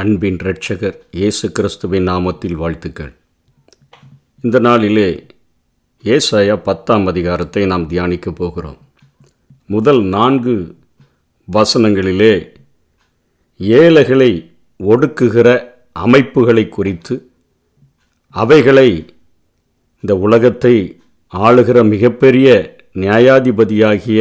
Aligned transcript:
அன்பின் 0.00 0.38
இரட்சகர் 0.42 0.96
இயேசு 1.10 1.52
கிறிஸ்துவின் 1.52 2.08
நாமத்தில் 2.08 2.54
வாழ்த்துக்கள். 2.54 3.12
இந்த 4.40 4.58
நாளிலே 4.58 5.26
ஏசாயா 6.04 6.56
பத்தாம் 6.56 7.06
அதிகாரத்தை 7.06 7.66
நாம் 7.66 7.88
தியானிக்கப் 7.88 8.34
போகிறோம். 8.34 8.76
முதல் 9.66 10.02
நான்கு 10.02 10.54
வசனங்களிலே 11.48 12.34
ஏழைகளை 13.56 14.30
ஒடுக்குகிற 14.80 15.48
அமைப்புகளை 15.92 16.68
குறித்து 16.68 17.16
அவைகளை 18.28 18.88
இந்த 20.00 20.16
உலகத்தை 20.16 20.74
ஆளுகிற 21.32 21.88
மிகப்பெரிய 21.88 22.78
நியாயாதிபதியாகிய 22.94 24.20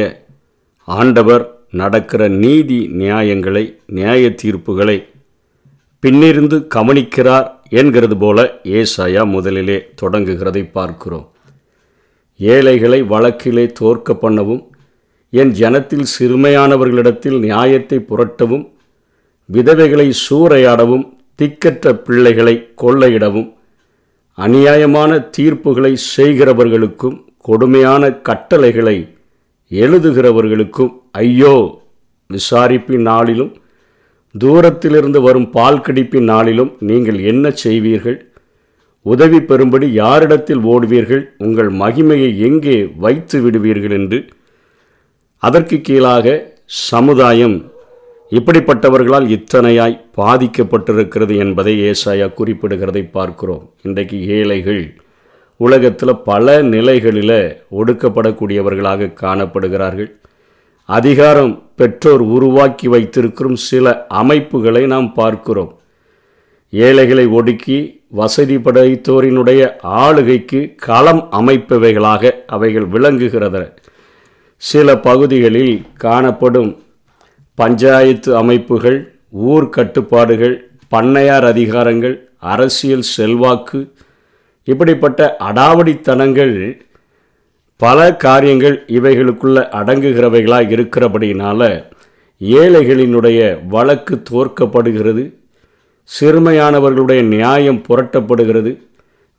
ஆண்டவர் 0.84 1.60
நடக்கிற 1.72 2.28
நீதி 2.28 2.80
நியாயங்களை 2.88 3.66
நியாய 3.86 4.36
தீர்ப்புகளை 4.44 4.98
பின்னிருந்து 6.06 6.68
கவனிக்கிறார் 6.76 7.52
என்கிறது 7.70 8.18
போல 8.18 8.60
ஏசாயா 8.64 9.26
முதலிலே 9.26 9.90
தொடங்குகிறதை 10.02 10.72
பார்க்கிறோம். 10.72 11.32
ஏழைகளை 12.38 13.02
வழக்கிலே 13.04 13.72
தோற்க 13.72 14.14
பண்ணவும் 14.14 14.64
என் 15.30 15.52
ஜனத்தில் 15.52 16.06
சிறுமையானவர்களிடத்தில் 16.20 17.40
நியாயத்தை 17.40 18.06
புரட்டவும் 18.10 18.72
விதவைகளை 19.48 20.12
சூறையாடவும் 20.30 21.14
திக்கற்ற 21.42 21.94
பிள்ளைகளை 21.94 22.68
கொள்ளையிடவும் 22.82 23.54
அநியாயமான 24.34 25.30
தீர்ப்புகளை 25.38 25.98
செய்கிறவர்களுக்கும் 26.18 27.26
கொடுமையான 27.38 28.12
கட்டளைகளை 28.12 29.16
எழுதுகிறவர்களுக்கும் 29.70 30.94
ஐயோ 31.12 31.82
விசாரிப்பின் 32.30 33.02
நாளிலும் 33.02 33.65
தூரத்திலிருந்து 34.38 35.20
வரும் 35.22 35.50
பால் 35.50 35.84
கடிப்பின் 35.86 36.28
நாளிலும் 36.32 36.72
நீங்கள் 36.90 37.20
என்ன 37.32 37.52
செய்வீர்கள்? 37.64 38.18
உதவி 39.02 39.40
பெறும்படி 39.50 39.88
யாரிடத்தில் 40.02 40.64
ஓடுவீர்கள்? 40.64 41.24
உங்கள் 41.38 41.70
மகிமையை 41.82 42.32
எங்கே 42.48 42.78
வைத்து 43.04 43.42
விடுவீர்கள் 43.42 43.92
என்று? 43.92 44.20
அதற்கு 45.44 45.78
கீழாக 45.82 46.36
சமுதாயம் 46.66 47.56
இப்படிப்பட்டவர்களால் 48.32 49.28
இத்தனையாய் 49.38 50.02
பாதிக்கப்பட்டிருக்கிறது 50.18 51.36
என்பதை 51.38 51.74
ஏசாயா 51.92 52.28
குறிப்பிடுகிறதை 52.40 53.04
பார்க்கிறோம். 53.12 53.72
இன்றைக்கு 53.82 54.20
ஏழைகள் 54.38 54.84
உலகத்தில் 55.58 56.22
பல 56.30 56.62
நிலைகளில் 56.74 57.38
ஒடுக்கப்படக்கூடியவர்களாக 57.80 59.14
காணப்படுகிறார்கள். 59.24 60.10
அதிகாரம் 60.90 61.54
பெற்றோர் 61.76 62.22
உருவாக்கி 62.22 62.88
வைத்திருக்கும் 62.88 63.56
சில 63.56 64.06
அமைப்புகளை 64.08 64.86
நாம் 64.86 65.14
பார்க்கிறோம். 65.14 65.72
ஏழைகளை 66.74 67.26
ஒடுக்கி 67.28 67.78
வசதி 68.10 68.58
படைத்தோரினுடைய 68.58 69.62
ஆளுகைக்கு 69.82 70.60
களம் 70.76 71.24
அமைப்பவைகளாக 71.32 72.32
அவைகள் 72.48 72.88
விளங்குகிறத 72.88 73.58
சில 74.58 74.98
பகுதிகளில் 75.00 75.76
காணப்படும் 75.98 76.72
பஞ்சாயத்து 77.58 78.38
அமைப்புகள் 78.38 79.00
ஊர் 79.50 79.70
கட்டுப்பாடுகள் 79.70 80.56
பண்ணையார் 80.92 81.48
அதிகாரங்கள் 81.54 82.16
அரசியல் 82.54 83.06
செல்வாக்கு 83.16 83.80
இப்படிப்பட்ட 84.68 85.22
அடாவடித்தனங்கள் 85.40 86.56
பல 87.78 88.16
காரியங்கள் 88.16 88.84
இவைகளுக்குள்ள 88.88 89.58
அடங்குகிறவைகளாக 89.80 90.70
இருக்கிறபடியினால் 90.76 91.86
ஏழைகளினுடைய 92.42 93.68
வழக்கு 93.68 94.22
தோற்கப்படுகிறது 94.32 95.24
சிறுமையானவர்களுடைய 96.20 97.22
நியாயம் 97.22 97.82
புரட்டப்படுகிறது 97.90 98.72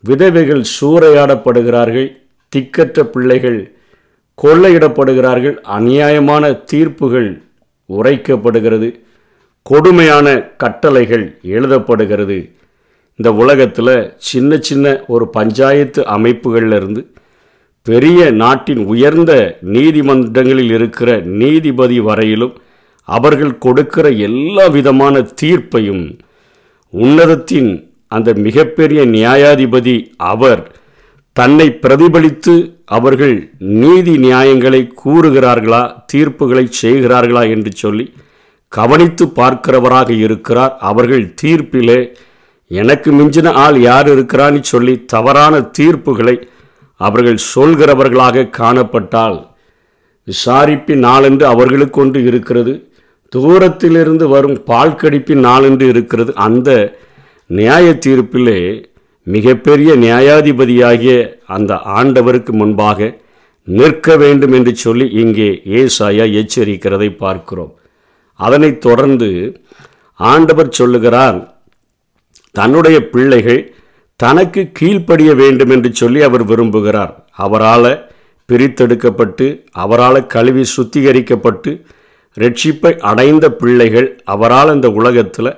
விதவைகள் 0.05 0.63
சூறையாடப்படுகிறார்கள் 0.81 2.17
திக்கற்ற 2.57 3.03
பிள்ளைகள் 3.03 3.73
கொள்ளையிடப்படுகிறார்கள் 4.43 5.57
அநியாயமான 5.79 6.65
தீர்ப்புகள் 6.65 7.43
உரைக்கப்படுகிறது 7.89 8.89
கொடுமையான 9.63 10.27
கட்டளைகள் 10.57 11.39
எழுதப்படுகிறது. 11.45 12.39
இந்த 13.17 13.33
உலகத்தில் 13.33 14.13
சின்ன 14.17 14.57
சின்ன 14.57 15.05
ஒரு 15.09 15.29
பஞ்சாயத்து 15.29 16.03
அமைப்புகளிலிருந்து 16.03 17.15
பெரிய 17.87 18.31
நாட்டின் 18.31 18.85
உயர்ந்த 18.85 19.33
நீதிமன்றங்களில் 19.63 20.73
இருக்கிற 20.73 21.19
நீதிபதி 21.21 22.01
வரையிலும் 22.01 22.55
அவர்கள் 23.09 23.59
கொடுக்கிற 23.59 24.09
எல்லா 24.09 24.67
விதமான 24.67 25.23
தீர்ப்பையும் 25.41 26.19
உன்னதத்தின் 26.93 27.71
அந்த 28.09 28.35
மிகப்பெரிய 28.35 29.07
நியாயாதிபதி 29.07 29.97
அவர் 30.17 30.63
தன்னை 31.33 31.79
பிரதிபலித்து 31.83 32.55
அவர்கள் 32.85 33.51
நீதி 33.59 34.17
நியாயங்களை 34.17 34.93
கூறுகிறார்களா 35.05 35.83
தீர்ப்புகளை 36.13 36.65
செய்கிறார்களா 36.83 37.49
என்று 37.51 37.73
சொல்லி 37.73 38.15
கவனித்து 38.69 39.25
பார்க்கிறவராக 39.27 40.11
இருக்கிறார். 40.11 40.77
அவர்கள் 40.81 41.35
தீர்ப்பிலே 41.43 42.15
எனக்கு 42.71 43.13
மிஞ்சின 43.13 43.53
ஆள் 43.53 43.81
யார் 43.81 44.09
இருக்கிறான்னு 44.09 44.63
சொல்லி 44.63 45.05
தவறான 45.05 45.71
தீர்ப்புகளை 45.79 46.49
அவர்கள் 46.97 47.39
சொல்கிறவர்களாக 47.55 48.51
காணப்பட்டால் 48.59 49.39
விசாரிப்பின் 50.25 51.03
நாளென்று 51.07 51.45
அவர்களுக்கு 51.47 52.01
ஒன்று 52.01 52.25
இருக்கிறது 52.25 52.91
தூரத்திலிருந்து 53.29 54.29
வரும் 54.29 54.63
பால் 54.63 54.99
கடிப்பின் 55.01 55.43
நாளென்று 55.49 55.89
இருக்கிறது. 55.89 56.35
அந்த 56.35 56.99
நியாய 57.47 57.99
தீர்ப்பிலே 58.07 58.85
மிகப்பெரிய 59.23 59.97
நியாயாதிபதியாகிய 59.97 61.41
அந்த 61.47 61.75
ஆண்டவருக்கு 61.75 62.53
முன்பாக 62.53 63.19
நிற்க 63.63 64.17
வேண்டும் 64.17 64.53
என்று 64.53 64.77
சொல்லி 64.77 65.07
இங்கே 65.11 65.63
ஏசாயா 65.65 66.25
எச்சரிக்கிறதை 66.41 67.17
பார்க்கிறோம். 67.17 67.79
அதனைத் 68.41 68.81
தொடர்ந்து 68.81 69.61
ஆண்டவர் 70.15 70.69
சொல்லுகிறார் 70.69 71.61
தன்னுடைய 72.53 73.09
பிள்ளைகள் 73.09 73.76
தனக்கு 74.17 74.71
கீழ்ப்படிய 74.73 75.35
வேண்டும் 75.35 75.71
என்று 75.71 75.95
சொல்லி 75.95 76.23
அவர் 76.23 76.45
விரும்புகிறார். 76.47 77.13
அவரால் 77.45 77.91
பிரித்தெடுக்கப்பட்டு 78.49 79.47
அவரால் 79.73 80.27
கழுவி 80.27 80.65
சுத்திகரிக்கப்பட்டு 80.77 81.71
ரட்சிப்பை 82.37 82.93
அடைந்த 83.11 83.47
பிள்ளைகள் 83.53 84.09
அவரால் 84.25 84.75
இந்த 84.75 84.89
உலகத்தில் 84.91 85.53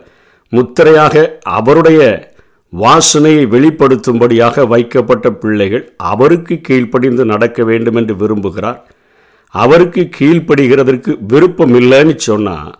முத்திரையாக 0.52 1.38
அவருடைய 1.58 2.32
வாசனையை 2.72 3.44
வெளிப்படுத்தும்படியாக 3.54 4.66
வைக்கப்பட்ட 4.66 5.30
பிள்ளைகள் 5.30 5.84
அவருக்கு 5.96 6.60
கீழ்ப்படிந்து 6.60 7.24
நடக்க 7.24 7.64
வேண்டும் 7.64 7.94
என்று 7.94 8.14
விரும்புகிறார். 8.14 8.78
அவருக்கு 9.54 10.10
கீழ்ப்படுகிறதற்கு 10.18 11.12
விருப்பம் 11.28 11.74
இல்லைன்னு 11.74 12.16
சொன்னால் 12.16 12.72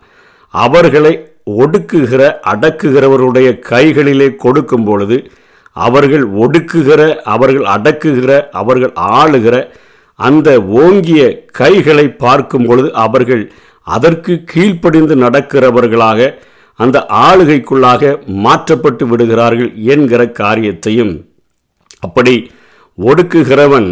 அவர்களை 0.53 1.13
ஒடுக்குகிற 1.59 2.23
அடக்குகிறவருடைய 2.53 3.59
கைகளிலே 3.59 4.35
கொடுக்கும் 4.35 4.83
பொழுது 4.83 5.17
அவர்கள் 5.83 6.25
ஒடுக்குகிற 6.43 7.01
அவர்கள் 7.33 7.65
அடக்குகிற 7.75 8.31
அவர்கள் 8.61 8.93
ஆளுகிற 9.19 9.55
அந்த 10.19 10.49
ஓங்கிய 10.83 11.23
கைகளை 11.59 12.05
பார்க்கும் 12.23 12.65
பொழுது 12.69 12.89
அவர்கள் 13.05 13.43
அதற்கு 13.87 14.33
கீழ்ப்படிந்து 14.51 15.15
நடக்கிறவர்களாக 15.25 16.29
அந்த 16.79 16.97
ஆளுகைக்குள்ளாக 17.27 18.11
மாற்றப்பட்டு 18.45 19.05
விடுகிறார்கள் 19.07 19.71
என்கிற 19.93 20.21
காரியத்தையும். 20.41 21.13
அப்படி 21.99 22.35
ஒடுக்குகிறவன் 22.97 23.89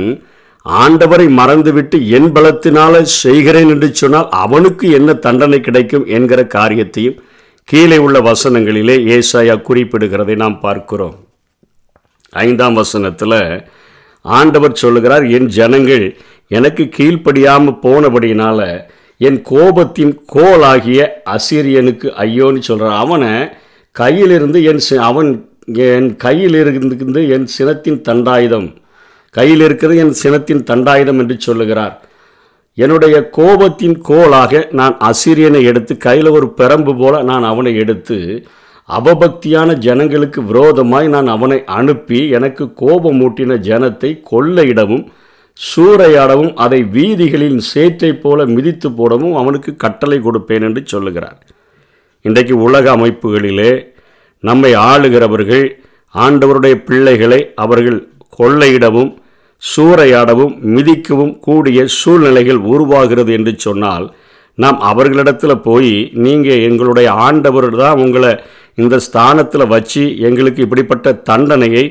ஆண்டவரை 0.65 1.27
மறந்துவிட்டு 1.39 1.97
என் 2.17 2.29
பலத்தினால 2.35 3.01
செய்கிறேன் 3.21 3.69
என்று 3.73 3.89
சொன்னால் 4.01 4.31
அவனுக்கு 4.43 4.85
என்ன 4.97 5.13
தண்டனை 5.25 5.59
கிடைக்கும் 5.67 6.05
என்கிற 6.17 6.39
காரியத்தையும் 6.57 7.19
கீழே 7.67 7.97
உள்ள 8.05 8.17
வசனங்களிலே 8.29 8.97
ஏசாயா 9.15 9.55
குறிப்பிடுகிறதை 9.69 10.35
நாம் 10.43 10.59
பார்க்கிறோம். 10.65 11.15
ஐந்தாம் 12.37 12.73
வசனத்தில் 12.73 13.65
ஆண்டவர் 14.21 14.73
சொல்லுகிறார் 14.73 15.25
என் 15.27 15.45
ஜனங்கள் 15.45 16.17
எனக்கு 16.47 16.89
கீழ்ப்படியாமல் 16.97 17.79
போனபடினால 17.81 18.89
என் 19.17 19.41
கோபத்தின் 19.49 20.19
கோலாகிய 20.33 21.07
அசிரியனுக்கு 21.25 22.07
ஐயோன்னு 22.17 22.59
சொல்கிறார் 22.59 22.97
அவனை 22.97 23.49
கையிலிருந்து 23.99 24.63
என் 24.63 24.97
அவன் 24.97 25.49
என் 25.73 26.15
கையில் 26.15 26.53
இருந்து 26.53 27.29
என் 27.29 27.47
சினத்தின் 27.57 28.01
தண்டாயுதம் 28.09 28.75
கையில் 29.31 29.61
இருக்கிறது 29.61 29.99
என் 29.99 30.15
சினத்தின் 30.23 30.63
தண்டாயுதம் 30.63 31.17
என்று 31.17 31.35
சொல்லுகிறார். 31.39 32.01
என்னுடைய 32.73 33.29
கோபத்தின் 33.37 33.99
கோலாக 34.07 34.67
நான் 34.71 34.97
அசிரியனை 34.99 35.63
எடுத்து 35.63 35.97
கையில் 35.97 36.27
ஒரு 36.27 36.53
பெரம்பு 36.57 36.97
போல 36.97 37.23
நான் 37.23 37.43
அவனை 37.43 37.75
எடுத்து 37.75 38.47
அவபக்தியான 38.89 39.73
ஜனங்களுக்கு 39.73 40.41
விரோதமாய் 40.41 41.07
நான் 41.07 41.27
அவனை 41.27 41.63
அனுப்பி 41.65 42.29
எனக்கு 42.29 42.65
கோபமூட்டின 42.81 43.57
ஜனத்தை 43.59 44.11
கொள்ளையிடவும் 44.31 45.05
சூறையாடவும் 45.59 46.53
அதை 46.55 46.83
வீதிகளின் 46.83 47.57
சேற்றை 47.57 48.11
போல 48.13 48.45
மிதித்து 48.45 48.91
போடவும் 48.91 49.35
அவனுக்கு 49.35 49.75
கட்டளை 49.75 50.19
கொடுப்பேன் 50.19 50.61
என்று 50.61 50.81
சொல்லுகிறார். 50.85 51.37
இன்றைக்கு 52.25 52.57
உலக 52.57 52.95
அமைப்புகளிலே 52.95 53.71
நம்மை 54.43 54.75
ஆளுகிறவர்கள் 54.75 55.65
ஆண்டவருடைய 56.15 56.75
பிள்ளைகளை 56.83 57.39
அவர்கள் 57.55 57.99
கொள்ளையிடவும் 58.39 59.11
சூறையாடவும் 59.63 60.53
மிதிக்கவும் 60.61 61.39
கூடிய 61.39 61.85
சூழ்நிலைகள் 61.87 62.57
உருவாகிறது 62.57 63.33
என்று 63.33 63.53
சொன்னால் 63.57 64.05
நாம் 64.57 64.79
அவர்களிடத்தில் 64.81 65.61
போய் 65.61 66.11
நீங்கள் 66.13 66.63
எங்களுடைய 66.69 67.11
ஆண்டவர் 67.11 67.69
தான் 67.75 67.99
உங்களை 67.99 68.31
இந்த 68.83 68.95
ஸ்தானத்தில் 69.07 69.71
வச்சு 69.75 70.03
எங்களுக்கு 70.27 70.59
இப்படிப்பட்ட 70.65 71.13
தண்டனையை 71.29 71.83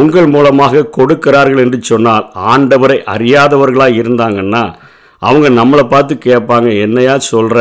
உங்கள் 0.00 0.28
மூலமாக 0.34 0.88
கொடுக்கிறார்கள் 0.96 1.62
என்று 1.64 1.78
சொன்னால் 1.90 2.26
ஆண்டவரை 2.52 2.98
அறியாதவர்களாக 3.14 3.98
இருந்தாங்கன்னா 4.02 4.64
அவங்க 5.22 5.48
நம்மளை 5.60 5.84
பார்த்து 5.94 6.14
கேட்பாங்க 6.28 6.68
என்னையா 6.84 7.14
சொல்கிற 7.32 7.58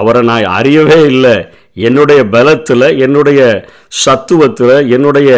அவரை 0.00 0.20
நான் 0.30 0.46
அறியவே 0.58 0.98
இல்லை. 1.12 1.36
என்னுடைய 1.86 2.20
பலத்தில் 2.34 2.86
என்னுடைய 3.04 3.40
சத்துவத்தில் 4.04 4.76
என்னுடைய 4.96 5.30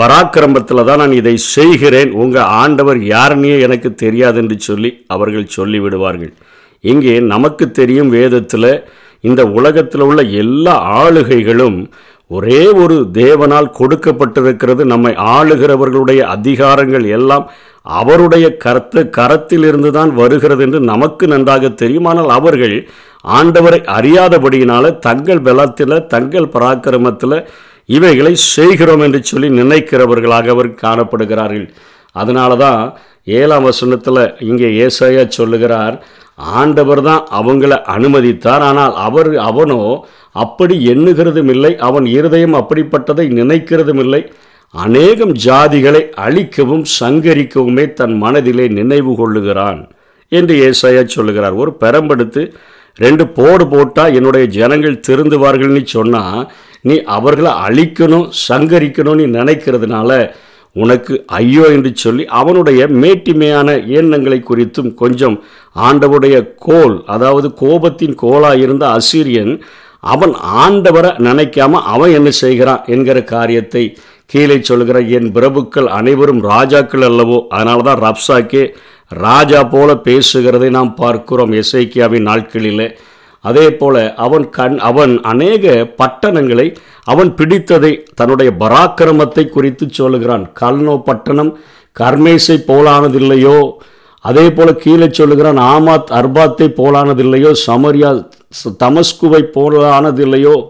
பராக்கிரமத்தில் 0.00 0.86
தான் 0.88 1.00
நான் 1.02 1.18
இதை 1.20 1.34
செய்கிறேன். 1.54 2.10
உங்கள் 2.22 2.50
ஆண்டவர் 2.62 3.00
யாருன்னே 3.14 3.54
எனக்கு 3.66 3.90
தெரியாது 4.04 4.38
என்று 4.42 4.56
சொல்லி 4.68 4.90
அவர்கள் 5.14 5.52
சொல்லிவிடுவார்கள். 5.56 6.32
இங்கே 6.84 7.14
நமக்கு 7.34 7.64
தெரியும் 7.80 8.10
வேதத்தில் 8.18 8.70
இந்த 9.24 9.42
உலகத்தில் 9.58 10.06
உள்ள 10.08 10.22
எல்லா 10.42 10.74
ஆளுகைகளும் 11.00 11.78
ஒரே 12.30 12.62
ஒரு 12.82 12.96
தேவனால் 13.20 13.74
கொடுக்கப்பட்டிருக்கிறது. 13.78 14.82
நம்மை 14.92 15.12
ஆளுகிறவர்களுடைய 15.36 16.20
அதிகாரங்கள் 16.34 17.06
எல்லாம் 17.18 17.46
அவருடைய 17.86 18.46
கருத்து 18.64 19.00
கரத்திலிருந்து 19.18 19.90
தான் 19.90 20.10
வருகிறது 20.20 20.62
என்று 20.66 20.80
நமக்கு 20.92 21.26
நன்றாக 21.32 21.70
தெரியும் 21.82 22.08
ஆனால் 22.10 22.30
அவர்கள் 22.38 22.76
ஆண்டவரை 23.24 23.80
அறியாதபடியினால 23.96 24.90
தங்கள் 25.06 25.44
பலத்தில் 25.46 26.04
தங்கள் 26.14 26.52
பராக்கிரமத்தில் 26.54 27.38
இவைகளை 27.88 28.32
செய்கிறோம் 28.54 29.02
என்று 29.06 29.20
சொல்லி 29.24 29.48
நினைக்கிறவர்களாக 29.60 30.50
அவர் 30.54 30.70
காணப்படுகிறார்கள். 30.84 31.66
அதனால 32.16 32.50
தான் 32.56 32.82
ஏழாம் 33.38 33.66
வசனத்தில் 33.70 34.22
இங்கே 34.48 34.68
ஏசாயா 34.84 35.22
சொல்லுகிறார் 35.38 35.96
ஆண்டவர் 36.38 37.02
தான் 37.02 37.22
அவங்கள 37.38 37.72
அனுமதித்தார். 37.94 38.64
ஆனால் 38.70 38.94
அவர் 39.06 39.30
அவனோ 39.48 39.80
அப்படி 40.44 40.74
எண்ணுகிறதும் 40.92 41.50
இல்லை 41.54 41.72
அவன் 41.88 42.06
இருதயம் 42.06 42.56
அப்படிப்பட்டதை 42.60 43.26
நினைக்கிறதும் 43.40 44.00
இல்லை 44.04 44.22
அநேகம் 44.74 45.34
ஜாதிகளை 45.44 46.02
அழிக்கவும் 46.24 46.84
சங்கரிக்கவுமே 47.00 47.84
தன் 48.00 48.16
மனதிலே 48.24 48.66
நினைவு 48.78 49.12
கொள்ளுகிறான் 49.20 49.80
என்று 50.32 50.54
ஏசாயா 50.68 51.02
சொல்லுகிறார். 51.06 51.54
ஒரு 51.62 51.70
பெரம்பெடுத்து 51.82 52.42
ரெண்டு 52.98 53.24
போடு 53.38 53.64
போட்டால் 53.68 54.14
என்னுடைய 54.18 54.46
ஜனங்கள் 54.58 55.02
திருந்துவார்கள்னு 55.08 55.82
சொன்னால் 55.96 56.40
நீ 56.88 56.96
அவர்களை 57.16 57.52
அழிக்கணும் 57.66 58.28
சங்கரிக்கணும்னு 58.48 59.26
நினைக்கிறதுனால 59.38 60.10
உனக்கு 60.78 61.14
ஐயோ 61.38 61.64
என்று 61.76 61.90
சொல்லி 61.96 62.24
அவனுடைய 62.40 62.80
மேட்டிமையான 63.02 63.68
எண்ணங்களை 63.98 64.38
குறித்தும் 64.42 64.90
கொஞ்சம் 64.94 65.36
ஆண்டவுடைய 65.76 66.36
கோல் 66.66 66.96
அதாவது 67.06 67.48
கோபத்தின் 67.60 68.16
கோலாக 68.22 68.62
இருந்த 68.64 68.84
அசீரியன் 68.98 69.52
அவன் 70.04 70.34
ஆண்டவரை 70.64 71.10
நினைக்காம 71.26 71.80
அவன் 71.92 72.12
என்ன 72.12 72.30
செய்கிறான் 72.42 72.84
என்கிற 72.86 73.18
காரியத்தை 73.32 73.84
கீழே 74.32 74.56
சொல்கிற 74.60 74.98
என் 75.16 75.28
பிரபுக்கள் 75.32 75.88
அனைவரும் 75.98 76.42
ராஜாக்கள் 76.48 77.04
அல்லவோ? 77.08 77.38
அதனால 77.48 77.84
தான் 77.88 78.02
ரப்சாக்கே 78.06 78.64
ராஜா 79.10 79.60
போல 79.64 79.90
பேசுகிறதை 80.08 80.68
நாம் 80.70 80.90
பார்க்கிறோம் 80.94 81.52
எஸ்ஐக்கியாவின் 81.60 82.28
நாட்களிலே. 82.30 82.88
அதே 83.40 83.70
போல 83.70 84.14
அவன் 84.14 84.50
கண் 84.50 84.78
அவன் 84.78 85.20
அநேக 85.20 85.94
பட்டணங்களை 85.96 86.76
அவன் 87.04 87.34
பிடித்ததை 87.34 87.92
தன்னுடைய 88.14 88.52
பராக்கிரமத்தை 88.60 89.48
குறித்து 89.48 89.86
சொல்லுகிறான். 89.90 90.52
கல்னோ 90.60 91.02
பட்டணம் 91.02 91.58
கர்மேசை 92.00 92.56
போலானதில்லையோ? 92.66 93.72
அதே 94.20 94.50
போல 94.50 94.74
கீழே 94.74 95.08
சொல்லுகிறான் 95.10 95.56
ஆமாத் 95.56 96.10
அர்பாத்தை 96.10 96.66
போலானதில்லையோ? 96.80 97.52
சமரியா 97.66 98.10
தமஸ்குவை 98.84 99.42
போலானதில்லையோ? 99.56 100.68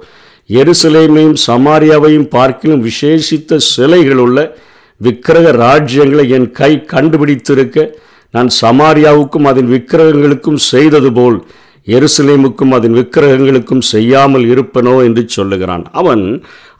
எருசலேமையும் 0.48 1.36
சமாரியாவையும் 1.46 2.28
பார்க்கிலும் 2.28 2.84
விசேஷித்த 2.84 3.56
சிலைகள் 3.56 4.16
உள்ள 4.16 4.56
விக்கிரக 4.96 5.52
ராஜ்யங்களை 5.52 6.28
என் 6.28 6.50
கை 6.50 6.84
கண்டுபிடித்திருக்க 6.86 7.92
நான் 8.30 8.48
சமாரியாவுக்கும் 8.60 9.44
அதன் 9.44 9.70
விக்கிரகங்களுக்கும் 9.70 10.54
செய்தது 10.54 11.12
போல் 11.12 11.46
எருசலேமுக்கும் 11.96 12.72
அதன் 12.76 12.96
விக்கிரகங்களுக்கும் 12.98 13.84
செய்யாமல் 13.92 14.44
இருப்பனோ 14.52 14.94
என்று 15.04 15.22
சொல்லுகிறான். 15.36 15.84
அவன் 15.92 16.24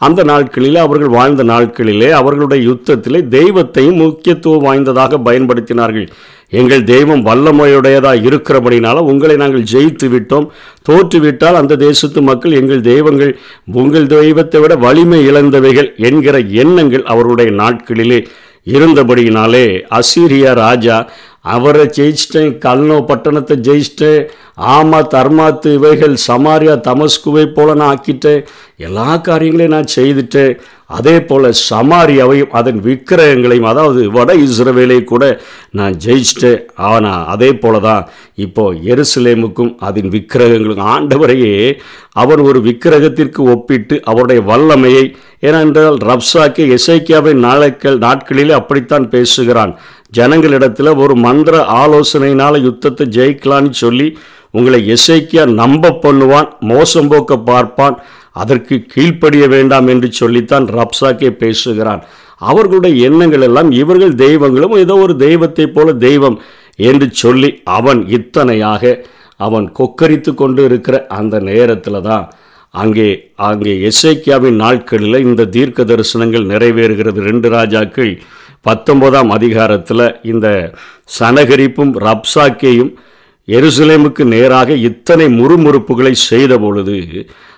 அந்த 0.06 0.20
நாட்களிலே 0.24 0.80
அவர்கள் 0.86 1.14
வாழ்ந்த 1.18 1.42
நாட்களிலே 1.44 2.08
அவர்களுடைய 2.20 2.60
யுத்தத்திலே 2.68 3.20
தெய்வத்தையும் 3.28 4.00
முக்கியத்துவம் 4.02 4.66
வாய்ந்ததாக 4.66 5.18
பயன்படுத்தினார்கள். 5.28 6.08
எங்கள் 6.50 6.84
தெய்வம் 6.90 7.22
வல்லமையுடையதாக 7.26 8.26
இருக்கிறபடினால 8.28 8.98
உங்களை 9.12 9.36
நாங்கள் 9.36 9.68
ஜெயித்து 9.72 10.06
விட்டோம். 10.14 10.46
தோற்றுவிட்டால் 10.88 11.60
அந்த 11.60 11.78
தேசத்து 11.86 12.22
மக்கள் 12.22 12.58
எங்கள் 12.60 12.82
தெய்வங்கள் 12.90 13.32
உங்கள் 13.80 14.06
தெய்வத்தை 14.06 14.60
விட 14.60 14.76
வலிமை 14.86 15.20
இழந்தவைகள் 15.30 15.90
என்கிற 16.08 16.38
எண்ணங்கள் 16.64 17.04
அவருடைய 17.14 17.50
நாட்களிலே 17.62 18.20
இருந்தபடியினாலே 18.66 19.66
அசீரியா 19.98 20.52
ராஜா 20.64 20.96
அவரை 21.54 21.84
ஜெயிச்சிட்டேன் 21.98 22.52
கல்னோ 22.64 22.98
பட்டணத்தை 23.10 23.56
ஜெயிச்சிட்டேன் 23.68 24.22
ஆமா 24.74 25.00
தர்மாத்து 25.14 25.68
இவைகள் 25.78 26.14
சமாரியா 26.28 26.74
தமஸ்குவை 26.86 27.44
போல 27.56 27.74
நான் 27.80 27.90
ஆக்கிட்டேன் 27.92 28.40
எல்லா 28.86 29.10
காரியங்களையும் 29.26 29.74
நான் 29.74 29.94
செய்துட்டேன். 29.94 30.54
அதே 30.98 31.14
போல் 31.28 31.46
சமாரியாவையும் 31.68 32.54
அதன் 32.58 32.80
விக்கிரகங்களையும் 32.86 33.68
அதாவது 33.70 34.00
வட 34.16 34.34
இஸ்ரவேலை 34.44 34.98
கூட 35.10 35.24
நான் 35.78 35.98
ஜெயிச்சிட்டேன். 36.04 36.60
ஆனால் 36.90 37.26
அதே 37.32 37.50
போல 37.62 37.80
தான் 37.86 38.04
இப்போ 38.44 38.64
எருசலேமுக்கும் 38.92 39.72
அதன் 39.88 40.10
விக்கிரகங்களுக்கும் 40.16 40.92
ஆண்டவரையே 40.96 41.54
அவர் 42.22 42.42
ஒரு 42.48 42.60
விக்கிரகத்திற்கு 42.68 43.42
ஒப்பிட்டு 43.54 43.96
அவருடைய 44.10 44.42
வல்லமையை 44.50 45.04
ஏனென்றால் 45.48 45.98
ரப்சாக்கே 46.10 46.64
எசைக்கியாவின் 46.76 47.44
நாளைக்கள் 47.48 47.98
நாட்களிலே 48.06 48.54
அப்படித்தான் 48.60 49.06
பேசுகிறான். 49.14 49.74
ஜனங்களிடத்தில் 50.12 50.90
ஒரு 51.02 51.14
மந்திர 51.26 51.56
ஆலோசனையினால் 51.82 52.62
யுத்தத்தை 52.66 53.06
ஜெயிக்கலான்னு 53.16 53.72
சொல்லி 53.82 54.06
உங்களை 54.50 54.78
எசைக்கியா 54.94 55.42
நம்ப 55.60 55.96
பண்ணுவான் 56.04 56.48
மோசம் 56.70 57.08
போக்க 57.08 57.36
பார்ப்பான் 57.50 57.96
அதற்கு 58.42 58.76
கீழ்ப்படிய 58.94 59.44
வேண்டாம் 59.54 59.88
என்று 59.92 60.08
சொல்லித்தான் 60.12 60.66
ரப்சாக்கே 60.78 61.30
பேசுகிறான். 61.42 62.02
அவர்களுடைய 62.40 62.94
எண்ணங்கள் 63.08 63.44
எல்லாம் 63.48 63.70
இவர்கள் 63.82 64.14
தெய்வங்களும் 64.24 64.74
ஏதோ 64.82 64.96
ஒரு 65.04 65.14
தெய்வத்தை 65.26 65.66
போல 65.66 65.92
தெய்வம் 66.06 66.36
என்று 66.88 67.06
சொல்லி 67.22 67.50
அவன் 67.78 68.00
இத்தனையாக 68.18 68.92
அவன் 69.40 69.66
கொக்கரித்து 69.78 70.30
கொண்டு 70.34 70.62
இருக்கிற 70.68 70.96
அந்த 71.18 71.36
நேரத்தில் 71.50 72.00
தான் 72.00 72.26
அங்கே 72.74 73.08
அங்கே 73.48 73.74
எசைக்கியாவின் 73.90 74.58
நாட்களில் 74.64 75.24
இந்த 75.26 75.48
தீர்க்க 75.56 75.84
தரிசனங்கள் 75.90 76.50
நிறைவேறுகிறது. 76.52 77.20
ரெண்டு 77.30 77.48
ராஜாக்கள் 77.56 78.12
பத்தொன்பதாம் 78.64 79.30
அதிகாரத்தில் 79.30 80.06
இந்த 80.24 80.46
சனகரிப்பும் 81.18 81.92
ரப்சாக்கேயும் 82.04 82.92
எருசலேமுக்கு 83.48 84.22
நேராக 84.26 84.74
இத்தனை 84.82 85.26
முறுமுறுப்புகளை 85.36 86.14
செய்த 86.22 86.54
பொழுது 86.58 86.96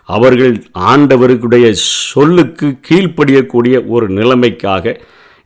அவர்கள் 0.09 0.55
ஆண்டவருக்குடைய 0.91 1.67
சொல்லுக்கு 2.13 2.69
கீழ்ப்படியக்கூடிய 2.87 3.77
ஒரு 3.89 4.07
நிலைமைக்காக 4.11 4.95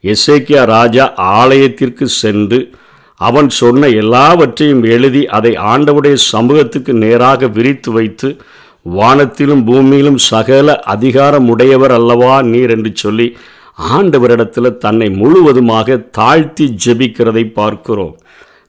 எசேக்கியா 0.05 0.63
ராஜா 0.69 1.05
ஆலயத்திற்கு 1.35 2.07
சென்று 2.15 2.61
அவன் 3.21 3.49
சொன்ன 3.55 3.89
எல்லாவற்றையும் 3.95 4.83
எழுதி 4.87 5.23
அதை 5.31 5.53
ஆண்டவுடைய 5.65 6.15
சமூகத்துக்கு 6.31 6.93
நேராக 7.03 7.47
விரித்து 7.49 7.91
வைத்து 7.93 8.29
வானத்திலும் 8.87 9.63
பூமியிலும் 9.65 10.21
சகல 10.31 10.71
அதிகாரம் 10.87 11.47
உடையவர் 11.49 11.93
அல்லவா 11.93 12.35
நீர் 12.45 12.71
என்று 12.71 12.91
சொல்லி 12.97 13.29
ஆண்டவரிடத்தில் 13.79 14.77
தன்னை 14.77 15.09
முழுவதுமாக 15.11 15.97
தாழ்த்தி 15.97 16.67
ஜெபிக்கிறதை 16.85 17.53
பார்க்கிறோம். 17.53 18.17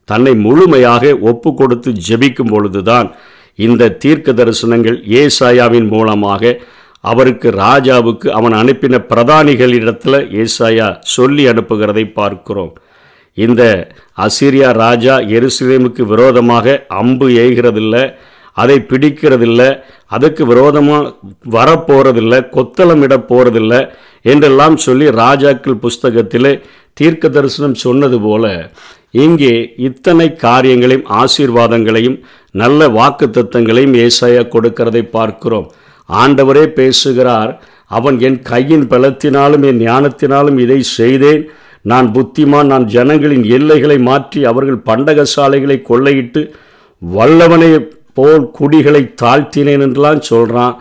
தன்னை 0.05 0.33
முழுமையாக 0.35 1.17
ஒப்பு 1.31 1.53
கொடுத்து 1.53 1.91
ஜெபிக்கும் 2.07 2.51
பொழுதுதான் 2.53 3.07
இந்த 3.55 3.89
தீர்க்க 4.03 4.31
தரிசனங்கள் 4.31 4.97
ஏசாயாவின் 5.21 5.87
மூலமாக 5.87 6.59
அவருக்கு 6.99 7.49
ராஜாவுக்கு 7.49 8.27
அவன் 8.29 8.51
அனுப்பின 8.51 8.95
பிரதானிகளிடத்தில் 9.09 10.19
ஏசாயா 10.43 10.87
சொல்லி 11.15 11.43
அனுப்புகிறதை 11.47 12.13
பார்க்கிறோம். 12.13 12.73
இந்த 13.33 13.63
அசிரியா 14.17 14.69
ராஜா 14.73 15.15
எருசலேமுக்கு 15.37 16.01
விரோதமாக 16.01 16.85
அம்பு 16.87 17.27
ஏய்கிறதில்லை. 17.29 18.03
அதை 18.55 18.77
பிடிக்கிறதில்ல 18.89 19.61
அதுக்கு 20.15 20.43
விரோதமாக 20.51 21.13
வரப்போகிறதில்ல 21.55 22.35
கொத்தளமிட 22.55 23.13
போகிறதில்ல 23.29 23.73
என்றெல்லாம் 24.31 24.77
சொல்லி 24.85 25.07
ராஜாக்கள் 25.21 25.81
புஸ்தகத்தில் 25.85 26.51
தீர்க்க 26.99 27.29
தரிசனம் 27.29 27.81
சொன்னது 27.85 28.17
போல 28.21 28.45
இங்கே 29.23 29.53
இத்தனை 29.87 30.27
காரியங்களையும் 30.45 31.09
ஆசீர்வாதங்களையும் 31.21 32.17
நல்ல 32.61 32.87
வாக்கு 32.97 33.25
தத்தங்களையும் 33.27 33.95
ஏசாயா 34.05 34.43
கொடுக்கிறதை 34.53 35.01
பார்க்கிறோம். 35.17 35.67
ஆண்டவரே 36.09 36.65
பேசுகிறார் 36.79 37.51
அவன் 37.97 38.17
என் 38.27 38.39
கையின் 38.51 38.87
பலத்தினாலும் 38.91 39.63
என் 39.69 39.81
ஞானத்தினாலும் 39.87 40.57
இதை 40.65 40.79
செய்தேன். 40.97 41.43
நான் 41.91 42.07
புத்திமான் 42.15 42.71
நான் 42.73 42.85
ஜனங்களின் 42.95 43.45
எல்லைகளை 43.57 43.97
மாற்றி 44.09 44.39
அவர்கள் 44.51 44.85
பண்டகசாலைகளை 44.89 45.77
கொள்ளையிட்டு 45.89 46.43
வல்லவனை 47.01 47.69
போல் 48.15 48.45
குடிகளை 48.51 49.01
தாழ்த்தினேன் 49.21 49.83
என்றெல்லாம் 49.85 50.21
சொல்கிறான் 50.21 50.75